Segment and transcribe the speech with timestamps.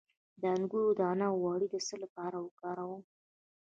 [0.41, 3.03] د انګور دانه غوړي د څه لپاره وکاروم؟